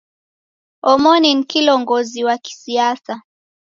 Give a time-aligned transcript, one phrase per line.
[0.91, 3.13] Omoni ni kilongozi wa kisiasa.